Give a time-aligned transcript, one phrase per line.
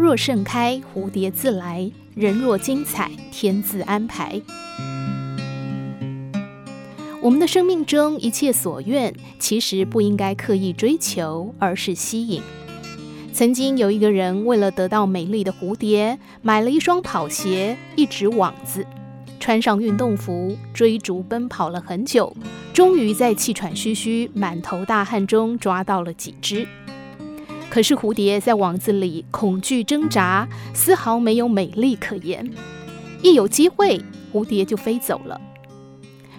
[0.00, 4.40] 若盛开，蝴蝶自来；人若精彩，天自安排。
[7.20, 12.40] 我们的生命中一切所愿，其实不应该刻意追求，而是吸引。
[13.34, 18.86] 曾经有一个人为了得到美丽的蝴蝶，买了一双跑鞋、一只网子，
[19.38, 22.34] 穿上运动服，追逐奔跑了很久，
[22.72, 26.66] 终于在气喘吁吁、满头大汗中抓到了几只。
[27.70, 32.44] 可是蝴蝶在网子里恐惧挣扎，丝毫没有美丽可言。
[33.22, 34.02] 一有机会，
[34.32, 35.40] 蝴蝶就飞走了。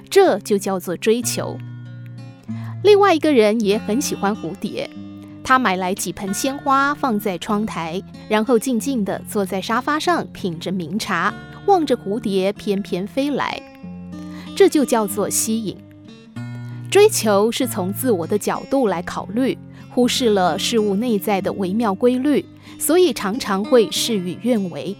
[0.09, 1.57] 这就叫做追求。
[2.83, 4.89] 另外一个人也很喜欢蝴蝶，
[5.41, 11.33] 他买来几盆鲜花放在窗台，然后静静地坐在沙发上品着茗茶，
[11.65, 13.61] 望着蝴蝶翩翩飞来。
[14.53, 15.77] 这就叫做吸引。
[16.89, 19.57] 追求是从自我的角度来考虑，
[19.93, 22.45] 忽视了事物内在的微妙规律，
[22.79, 24.95] 所以常常会事与愿违。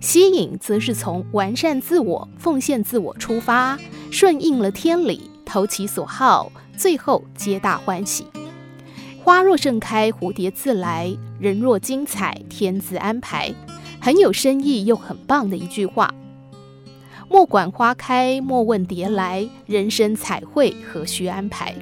[0.00, 3.78] 吸引则是从完善自我、奉献自我出发。
[4.10, 8.26] 顺应了天理，投其所好，最后皆大欢喜。
[9.22, 13.54] 花若盛开，蝴蝶自来；人若精彩，天自安排。
[14.00, 16.12] 很有深意又很棒的一句话。
[17.28, 21.72] 莫管花开，莫问蝶来，人生彩绘何须安排？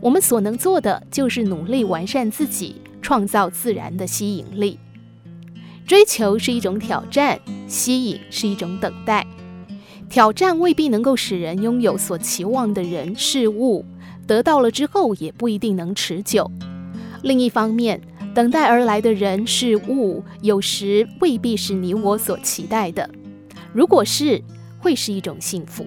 [0.00, 4.78] 我们所能做的，就是努力完善自己，创造自然的吸引力。
[5.86, 9.26] 追求是一种挑战，吸引是一种等待。
[10.08, 13.84] 挑战未必能够使人拥有所期望的人事物，
[14.26, 16.50] 得到了之后也不一定能持久。
[17.22, 18.00] 另一方面，
[18.34, 23.08] 等待而来的人事物，有时未必是你我所期待的。
[23.72, 24.42] 如果是，
[24.78, 25.84] 会是一种幸福。